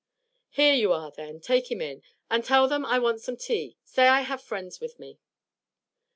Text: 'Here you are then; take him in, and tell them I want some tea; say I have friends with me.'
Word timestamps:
'Here 0.49 0.73
you 0.73 0.91
are 0.93 1.11
then; 1.11 1.39
take 1.39 1.69
him 1.69 1.79
in, 1.79 2.01
and 2.27 2.43
tell 2.43 2.67
them 2.67 2.87
I 2.87 2.97
want 2.97 3.21
some 3.21 3.37
tea; 3.37 3.77
say 3.83 4.07
I 4.07 4.21
have 4.21 4.41
friends 4.41 4.79
with 4.79 4.97
me.' 4.97 5.19